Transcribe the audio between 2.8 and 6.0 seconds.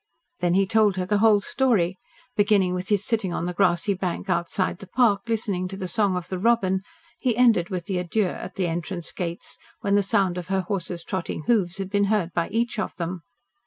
his sitting on the grassy bank outside the park, listening to the